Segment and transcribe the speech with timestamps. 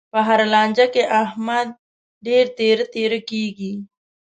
[0.13, 1.67] په هره لانجه کې، احمد
[2.27, 3.73] ډېر تېره تېره کېږي.